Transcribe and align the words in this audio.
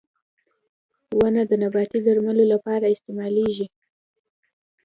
•ونه 1.17 1.41
د 1.49 1.51
نباتي 1.63 1.99
درملو 2.05 2.43
لپاره 2.53 2.85
استعمالېږي. 2.93 3.67